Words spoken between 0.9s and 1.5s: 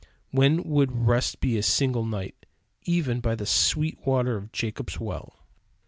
rest